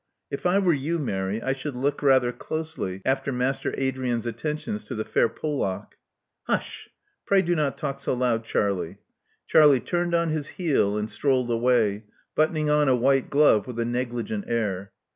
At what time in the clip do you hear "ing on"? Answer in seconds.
12.57-12.89